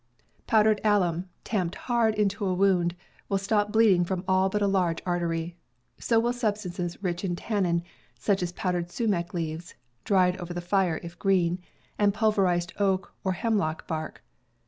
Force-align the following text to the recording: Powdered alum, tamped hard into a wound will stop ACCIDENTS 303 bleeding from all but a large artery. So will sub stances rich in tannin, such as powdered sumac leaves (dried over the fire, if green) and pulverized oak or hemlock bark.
Powdered 0.47 0.81
alum, 0.83 1.29
tamped 1.43 1.75
hard 1.75 2.15
into 2.15 2.43
a 2.43 2.55
wound 2.55 2.95
will 3.29 3.37
stop 3.37 3.67
ACCIDENTS 3.67 3.75
303 3.75 3.93
bleeding 3.93 4.05
from 4.05 4.25
all 4.27 4.49
but 4.49 4.63
a 4.63 4.65
large 4.65 4.97
artery. 5.05 5.55
So 5.99 6.19
will 6.19 6.33
sub 6.33 6.57
stances 6.57 7.03
rich 7.03 7.23
in 7.23 7.35
tannin, 7.35 7.83
such 8.17 8.41
as 8.41 8.51
powdered 8.51 8.89
sumac 8.89 9.35
leaves 9.35 9.75
(dried 10.03 10.37
over 10.37 10.55
the 10.55 10.59
fire, 10.59 10.99
if 11.03 11.19
green) 11.19 11.59
and 11.99 12.15
pulverized 12.15 12.73
oak 12.79 13.13
or 13.23 13.33
hemlock 13.33 13.85
bark. 13.87 14.23